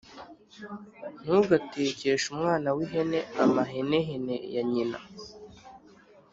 [1.23, 4.99] Ntugatekeshe umwana w ihene amahenehene ya nyina